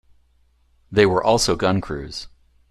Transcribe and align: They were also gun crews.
They 0.91 1.05
were 1.05 1.23
also 1.23 1.55
gun 1.55 1.79
crews. 1.79 2.25